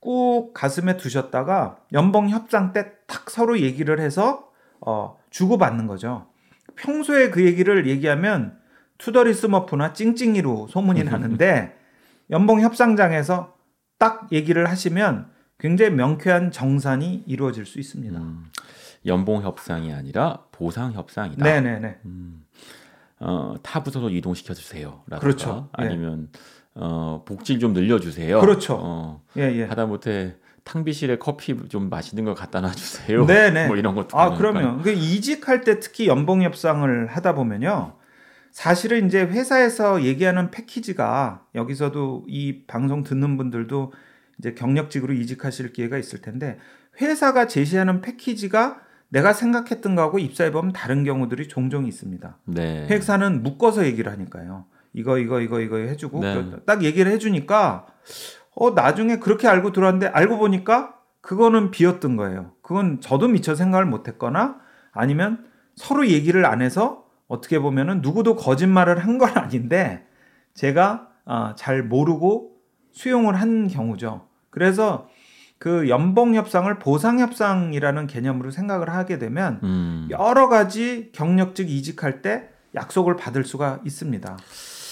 [0.00, 4.47] 꾹 가슴에 두셨다가 연봉 협상 때 탁 서로 얘기를 해서
[4.80, 6.26] 어, 주고받는 거죠.
[6.76, 8.58] 평소에 그 얘기를 얘기하면
[8.98, 11.76] 투덜이 스머프나 찡찡이로 소문이 나는데
[12.30, 13.54] 연봉 협상장에서
[13.98, 18.18] 딱 얘기를 하시면 굉장히 명쾌한 정산이 이루어질 수 있습니다.
[18.18, 18.46] 음,
[19.06, 21.44] 연봉 협상이 아니라 보상 협상이다.
[21.44, 21.98] 네네네.
[22.04, 22.44] 음,
[23.20, 25.02] 어, 타 부서로 이동시켜 주세요.
[25.20, 25.68] 그렇죠.
[25.80, 25.84] 예.
[25.84, 26.28] 아니면
[26.74, 28.40] 어, 복지를 좀 늘려주세요.
[28.40, 28.78] 그렇죠.
[28.80, 29.64] 어, 예, 예.
[29.64, 30.36] 하다못해
[30.68, 33.24] 탕비실에 커피 좀 맛있는 거 갖다 놔주세요.
[33.26, 33.68] 네네.
[33.68, 34.18] 뭐 이런 것도.
[34.18, 34.36] 아?
[34.36, 37.94] 그러면 그 이직할 때 특히 연봉 협상을 하다 보면요.
[38.50, 43.92] 사실은 이제 회사에서 얘기하는 패키지가 여기서도 이 방송 듣는 분들도
[44.38, 46.58] 이제 경력직으로 이직하실 기회가 있을 텐데
[47.00, 52.36] 회사가 제시하는 패키지가 내가 생각했던 거하고 입사해 보면 다른 경우들이 종종 있습니다.
[52.44, 52.86] 네.
[52.90, 54.66] 회사는 묶어서 얘기를 하니까요.
[54.92, 56.50] 이거 이거 이거 이거 해주고 네.
[56.66, 57.86] 딱 얘기를 해주니까
[58.60, 62.52] 어 나중에 그렇게 알고 들어왔는데 알고 보니까 그거는 비었던 거예요.
[62.62, 64.56] 그건 저도 미처 생각을 못 했거나
[64.92, 65.44] 아니면
[65.76, 70.06] 서로 얘기를 안 해서 어떻게 보면은 누구도 거짓말을 한 건 아닌데
[70.54, 72.52] 제가 아, 잘 모르고
[72.92, 74.26] 수용을 한 경우죠.
[74.50, 75.08] 그래서
[75.58, 82.48] 그 연봉 협상을 보상 협상이라는 개념으로 생각을 하게 되면 음, 여러 가지 경력직 이직할 때
[82.74, 84.36] 약속을 받을 수가 있습니다.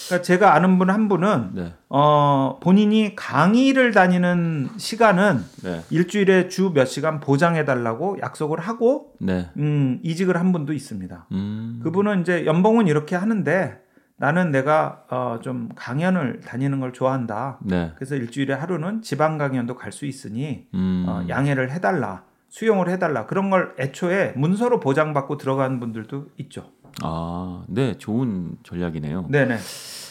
[0.07, 1.73] 그러니까 제가 아는 분 한 분은 네.
[1.89, 5.83] 어, 본인이 강의를 다니는 시간은 네.
[5.91, 9.49] 일주일에 주 몇 시간 보장해 달라고 약속을 하고 네.
[9.57, 11.27] 음, 이직을 한 분도 있습니다.
[11.33, 13.79] 음, 그분은 이제 연봉은 이렇게 하는데
[14.19, 17.59] 나는 내가 어, 좀 강연을 다니는 걸 좋아한다.
[17.63, 17.93] 네.
[17.97, 22.23] 그래서 일주일에 하루는 지방 강연도 갈 수 있으니 음, 어, 양해를 해달라.
[22.49, 23.27] 수용을 해달라.
[23.27, 26.65] 그런 걸 애초에 문서로 보장받고 들어가는 분들도 있죠.
[27.03, 29.27] 아, 네, 좋은 전략이네요.
[29.29, 29.59] 네 네.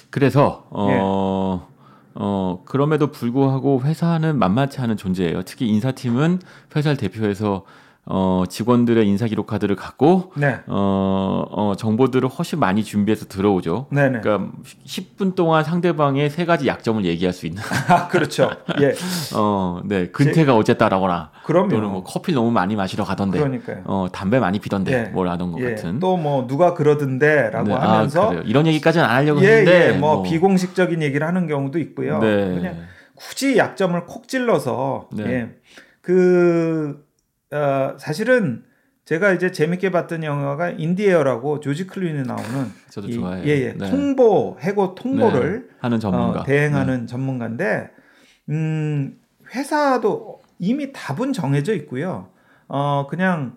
[0.10, 1.00] 그래서 어, 예.
[2.18, 5.44] 어 그럼에도 불구하고 회사는 만만치 않은 존재예요.
[5.44, 6.40] 특히 인사팀은
[6.76, 7.66] 회사를 대표해서
[8.08, 10.58] 어, 직원들의 인사 기록 카드를 갖고 네.
[10.68, 13.88] 어, 어, 정보들을 훨씬 많이 준비해서 들어오죠.
[13.92, 14.20] 네네.
[14.22, 14.52] 그러니까
[14.86, 17.64] 10분 동안 상대방의 세 가지 약점을 얘기할 수 있는.
[17.88, 18.52] 아, 그렇죠.
[18.82, 18.94] 예.
[19.36, 20.08] 어, 네.
[20.10, 21.70] 근태가 어쨌다라거나 그럼요.
[21.70, 23.40] 또는 뭐 커피 너무 많이 마시러 가던데.
[23.40, 23.84] 그러니까요.
[23.86, 24.94] 어, 담배 많이 피던데.
[24.94, 25.04] 예.
[25.10, 25.76] 뭘 하던 것 예.
[25.76, 26.00] 같은.
[26.00, 28.42] 또 뭐 누가 그러던데라고 네, 하면서 아.
[28.46, 32.20] 이런 얘기까지는 안 하려고 예, 했는데 예, 뭐, 비공식적인 얘기를 하는 경우도 있고요.
[32.20, 32.56] 네.
[32.56, 32.78] 그냥
[33.16, 35.24] 굳이 약점을 콕 찔러서 네.
[35.26, 35.50] 예.
[36.02, 37.05] 그
[37.56, 38.64] 어, 사실은
[39.06, 43.46] 제가 이제 재밌게 봤던 영화가 인디에어라고 조지 클루니 나오는 저도 이- 좋아해요.
[43.46, 43.74] 예, 예.
[43.74, 43.90] 네.
[43.90, 45.76] 통보 해고 통보를 네.
[45.80, 46.42] 하는 전문가.
[46.42, 47.92] 어, 대행하는 전문가인데
[48.50, 49.20] 음,
[49.54, 52.30] 회사도 이미 답은 정해져 있고요.
[52.68, 53.56] 어, 그냥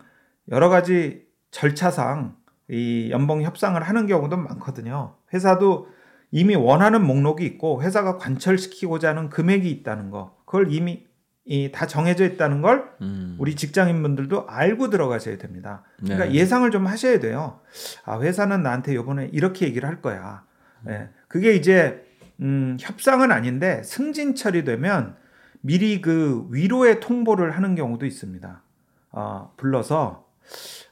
[0.51, 2.37] 여러 가지 절차상
[2.71, 5.15] 이 연봉 협상을 하는 경우도 많거든요.
[5.33, 5.89] 회사도
[6.31, 10.37] 이미 원하는 목록이 있고 회사가 관철시키고자 하는 금액이 있다는 거.
[10.45, 11.07] 그걸 이미
[11.51, 13.35] 이 다 정해져 있다는 걸 음.
[13.39, 15.83] 우리 직장인분들도 알고 들어가셔야 됩니다.
[15.99, 16.35] 그러니까 네.
[16.35, 17.61] 예상을 좀 하셔야 돼요.
[18.05, 20.45] 아, 회사는 나한테 요번에 이렇게 얘기를 할 거야.
[20.89, 21.09] 예.
[21.27, 22.05] 그게 이제
[22.41, 25.17] 음, 협상은 아닌데 승진 처리되면
[25.63, 28.63] 미리 그 위로의 통보를 하는 경우도 있습니다.
[29.13, 30.27] 어, 불러서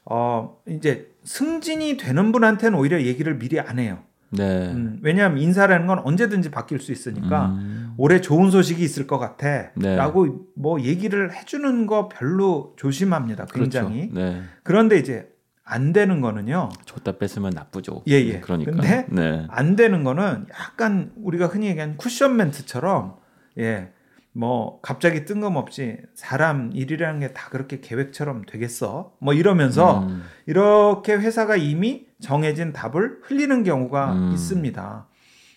[0.06, 3.98] 어, 이제 승진이 되는 분한테는 오히려 얘기를 미리 안 해요.
[4.30, 4.70] 네.
[4.72, 7.85] 음, 왜냐하면 인사라는 건 언제든지 바뀔 수 있으니까 음.
[7.98, 9.70] 올해 좋은 소식이 있을 것 같아.
[9.74, 9.96] 네.
[9.96, 13.46] 라고 뭐 얘기를 해주는 거 별로 조심합니다.
[13.46, 14.08] 굉장히.
[14.10, 14.20] 그렇죠.
[14.20, 14.42] 네.
[14.62, 15.28] 그런데 이제
[15.64, 16.68] 안 되는 거는요.
[16.84, 18.02] 줬다 뺐으면 나쁘죠.
[18.08, 18.40] 예, 예.
[18.40, 18.70] 그러니까.
[18.72, 19.46] 근데 네.
[19.50, 23.16] 안 되는 거는 약간 우리가 흔히 얘기하는 쿠션 멘트처럼
[23.58, 23.90] 예.
[24.32, 29.14] 뭐 갑자기 뜬금없이 사람 일이라는 게 다 그렇게 계획처럼 되겠어?
[29.18, 30.22] 뭐 이러면서 음.
[30.44, 34.32] 이렇게 회사가 이미 정해진 답을 흘리는 경우가 음.
[34.32, 35.08] 있습니다.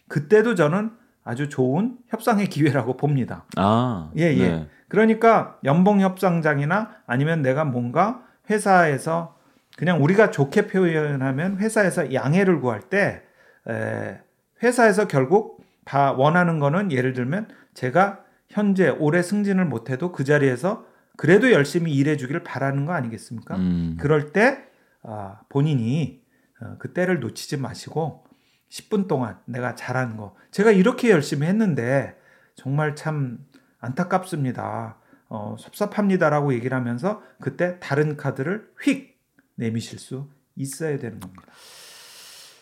[0.07, 0.91] 그때도 저는
[1.29, 3.45] 아주 좋은 협상의 기회라고 봅니다.
[3.55, 4.09] 아.
[4.17, 4.49] 예, 예.
[4.49, 4.67] 네.
[4.87, 9.37] 그러니까 연봉 협상장이나 아니면 내가 뭔가 회사에서
[9.77, 13.21] 그냥 우리가 좋게 표현하면 회사에서 양해를 구할 때
[13.69, 14.19] 에,
[14.63, 20.83] 회사에서 결국 다 원하는 거는 예를 들면 제가 현재 올해 승진을 못해도 그 자리에서
[21.15, 23.55] 그래도 열심히 일해주길 바라는 거 아니겠습니까?
[23.55, 23.97] 음.
[23.99, 24.63] 그럴 때
[25.03, 26.23] 아, 본인이
[26.59, 28.23] 어, 그 때를 놓치지 마시고
[28.69, 32.15] 10분 동안 내가 잘한 거 제가 이렇게 열심히 했는데
[32.55, 33.45] 정말 참
[33.79, 34.97] 안타깝습니다.
[35.29, 39.17] 어, 섭섭합니다라고 얘기를 하면서 그때 다른 카드를 휙
[39.55, 41.43] 내미실 수 있어야 되는 겁니다.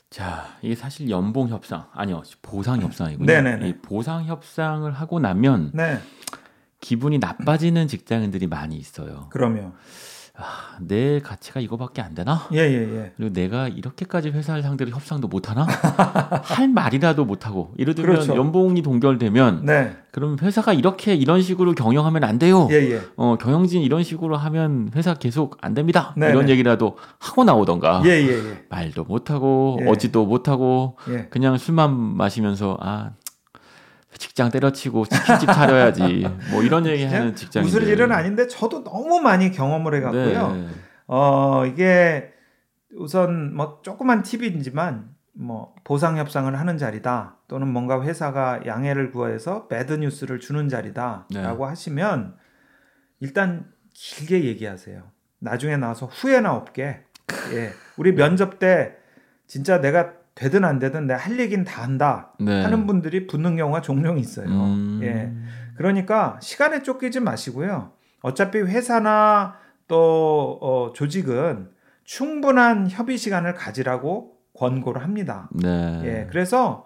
[0.09, 3.25] 자, 이게 사실 연봉 협상 아니요 보상 협상이군요.
[3.25, 3.67] 네네네.
[3.69, 5.99] 이 보상 협상을 하고 나면 네,
[6.79, 9.27] 기분이 나빠지는 직장인들이 많이 있어요.
[9.31, 9.73] 그러면
[10.39, 12.47] 아, 내 가치가 이거밖에 안 되나?
[12.53, 13.11] 예, 예, 예.
[13.17, 15.65] 그리고 내가 이렇게까지 회사를 상대로 협상도 못 하나?
[16.43, 17.73] 할 말이라도 못 하고.
[17.79, 18.35] 예를 들면 그렇죠.
[18.35, 22.67] 연봉이 동결되면 네, 그럼 회사가 이렇게 이런 식으로 경영하면 안 돼요.
[22.69, 23.01] 예, 예.
[23.15, 26.13] 어, 경영진 이런 식으로 하면 회사 계속 안 됩니다.
[26.15, 26.31] 네네.
[26.31, 28.03] 이런 얘기라도 하고 나오던가.
[28.05, 28.65] 예, 예, 예.
[28.69, 29.87] 말도 못 하고 예.
[29.87, 31.27] 어지도 못 하고 예.
[31.31, 33.09] 그냥 술만 마시면서 아
[34.17, 39.95] 직장 때려치고 치킨집 차려야지 뭐 이런 얘기하는 직장인들 웃을 일은 아닌데 저도 너무 많이 경험을
[39.95, 40.53] 해갖고요.
[40.53, 40.67] 네.
[41.07, 42.33] 어, 이게
[42.95, 49.93] 우선 뭐 조그만 팁이지만 뭐 보상 협상을 하는 자리다 또는 뭔가 회사가 양해를 구해서 배드
[49.93, 51.69] 뉴스를 주는 자리다라고 네.
[51.69, 52.35] 하시면
[53.19, 55.03] 일단 길게 얘기하세요.
[55.39, 57.03] 나중에 나와서 후회나 없게.
[57.53, 57.71] 예.
[57.97, 58.95] 우리 면접 때
[59.47, 62.61] 진짜 내가 되든 안 되든 내가 할 얘기는 다 한다 네.
[62.61, 64.47] 하는 분들이 붙는 경우가 종종 있어요.
[64.47, 64.99] 음.
[65.01, 65.33] 예.
[65.75, 67.91] 그러니까 시간에 쫓기지 마시고요.
[68.21, 69.55] 어차피 회사나
[69.87, 71.69] 또 어, 조직은
[72.03, 75.49] 충분한 협의 시간을 가지라고 권고를 합니다.
[75.51, 76.01] 네.
[76.05, 76.85] 예, 그래서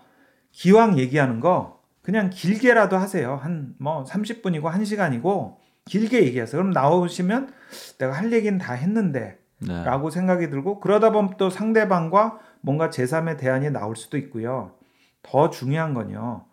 [0.52, 3.36] 기왕 얘기하는 거 그냥 길게라도 하세요.
[3.36, 6.62] 한 뭐 30분이고 1시간이고 길게 얘기하세요.
[6.62, 7.52] 그럼 나오시면
[7.98, 9.84] 내가 할 얘기는 다 했는데 네.
[9.84, 14.76] 라고 생각이 들고 그러다 보면 또 상대방과 뭔가 제3의 대안이 나올 수도 있고요.
[15.24, 16.46] 더 중요한 건요.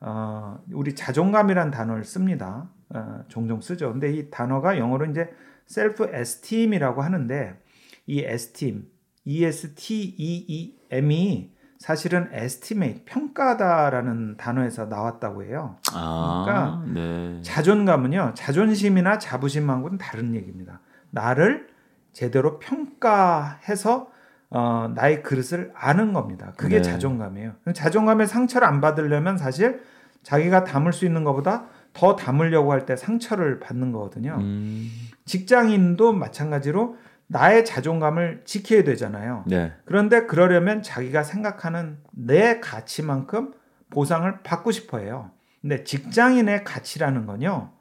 [0.00, 2.68] 어, 우리 자존감이란 단어를 씁니다.
[2.90, 3.92] 어, 종종 쓰죠.
[3.92, 5.30] 근데 이 단어가 영어로 이제
[5.68, 7.60] self esteem이라고 하는데
[8.06, 8.88] 이 esteem,
[9.24, 15.76] E S T E E M이 사실은 estimate, 평가다라는 단어에서 나왔다고 해요.
[15.92, 17.40] 아, 네.
[17.42, 20.80] 자존감은요, 자존심이나 자부심하고는 다른 얘기입니다.
[21.10, 21.68] 나를
[22.12, 24.10] 제대로 평가해서
[24.50, 26.52] 어, 나의 그릇을 아는 겁니다.
[26.56, 26.82] 그게 네.
[26.82, 27.52] 자존감이에요.
[27.74, 29.82] 자존감의 상처를 안 받으려면 사실
[30.22, 34.36] 자기가 담을 수 있는 것보다 더 담으려고 할 때 상처를 받는 거거든요.
[34.40, 34.90] 음,
[35.24, 36.96] 직장인도 마찬가지로
[37.28, 39.44] 나의 자존감을 지켜야 되잖아요.
[39.46, 39.72] 네.
[39.84, 43.52] 그런데 그러려면 자기가 생각하는 내 가치만큼
[43.90, 45.30] 보상을 받고 싶어 해요.
[45.60, 47.72] 근데 직장인의 가치라는 건요.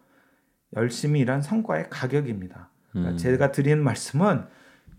[0.75, 2.69] 열심히 일한 성과의 가격입니다.
[2.91, 3.17] 그러니까 음.
[3.17, 4.45] 제가 드리는 말씀은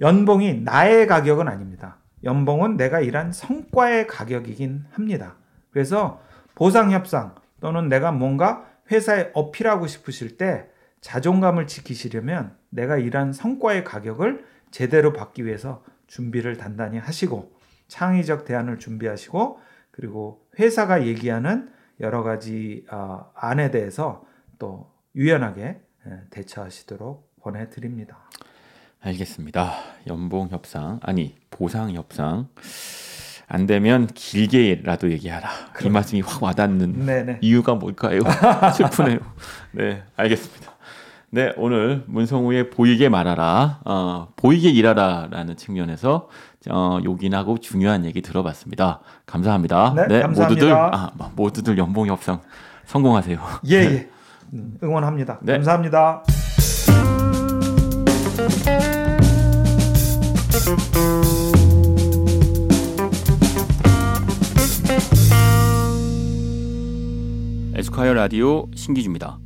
[0.00, 1.98] 연봉이 나의 가격은 아닙니다.
[2.24, 5.36] 연봉은 내가 일한 성과의 가격이긴 합니다.
[5.70, 6.20] 그래서
[6.54, 10.68] 보상 협상 또는 내가 뭔가 회사에 어필하고 싶으실 때
[11.00, 17.52] 자존감을 지키시려면 내가 일한 성과의 가격을 제대로 받기 위해서 준비를 단단히 하시고
[17.88, 24.24] 창의적 대안을 준비하시고 그리고 회사가 얘기하는 여러 가지 어, 안에 대해서
[24.58, 28.28] 또 유연하게 예, 대처하시도록 권해드립니다.
[29.06, 29.72] 알겠습니다.
[30.08, 32.48] 연봉 협상 아니 보상 협상
[33.48, 35.48] 안 되면 길게라도 얘기하라.
[35.48, 35.92] 이 그럼.
[35.92, 37.38] 말씀이 확 와닿는 네네.
[37.40, 38.20] 이유가 뭘까요?
[38.74, 39.18] 슬프네요.
[39.70, 40.72] 네, 알겠습니다.
[41.30, 46.28] 네, 오늘 문성우의 보이게 말하라, 어, 보이게 일하라라는 측면에서
[46.68, 49.00] 어, 요긴하고 중요한 얘기 들어봤습니다.
[49.26, 49.94] 감사합니다.
[50.08, 50.42] 네, 감사합니다.
[50.48, 52.40] 모두들 아, 모두들 연봉 협상
[52.86, 53.38] 성공하세요.
[53.68, 54.08] 예, 예.
[54.54, 55.38] 음, 응원합니다.
[55.42, 55.52] 네.
[55.54, 56.24] 감사합니다.
[67.76, 69.45] 에스콰이어 라디오 신기주입니다.